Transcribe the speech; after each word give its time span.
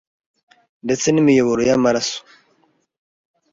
ndetse 0.85 1.07
n’imiyoboro 1.09 1.61
y’amaraso 1.69 2.19